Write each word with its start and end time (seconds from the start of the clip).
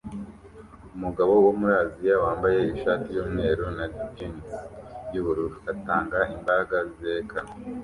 Umugabo 0.95 1.31
wo 1.45 1.51
muri 1.59 1.73
Aziya 1.83 2.13
wambaye 2.23 2.59
ishati 2.75 3.07
yumweru 3.17 3.63
na 3.77 3.85
jans 4.15 4.45
yubururu 5.13 5.57
atanga 5.71 6.17
imbaraga 6.35 6.75
zerekana 6.95 7.51